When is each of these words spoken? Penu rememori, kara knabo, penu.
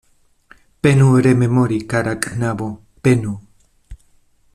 Penu 0.85 1.09
rememori, 1.25 1.77
kara 1.91 2.13
knabo, 2.23 2.71
penu. 3.03 3.35